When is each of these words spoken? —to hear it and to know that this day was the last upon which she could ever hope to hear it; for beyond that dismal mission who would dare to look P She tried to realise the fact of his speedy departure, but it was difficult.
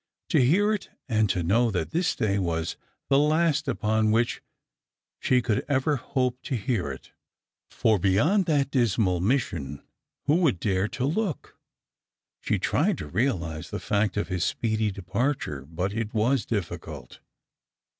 —to 0.29 0.39
hear 0.43 0.73
it 0.73 0.89
and 1.07 1.29
to 1.29 1.43
know 1.43 1.69
that 1.69 1.91
this 1.91 2.15
day 2.15 2.39
was 2.39 2.75
the 3.07 3.19
last 3.19 3.67
upon 3.67 4.09
which 4.09 4.41
she 5.19 5.43
could 5.43 5.63
ever 5.69 5.95
hope 5.97 6.41
to 6.41 6.55
hear 6.55 6.91
it; 6.91 7.11
for 7.69 7.99
beyond 7.99 8.47
that 8.47 8.71
dismal 8.71 9.19
mission 9.19 9.79
who 10.25 10.37
would 10.37 10.59
dare 10.59 10.87
to 10.87 11.05
look 11.05 11.55
P 12.41 12.55
She 12.55 12.57
tried 12.57 12.97
to 12.97 13.05
realise 13.07 13.69
the 13.69 13.79
fact 13.79 14.17
of 14.17 14.27
his 14.27 14.43
speedy 14.43 14.89
departure, 14.89 15.67
but 15.67 15.93
it 15.93 16.15
was 16.15 16.47
difficult. 16.47 17.19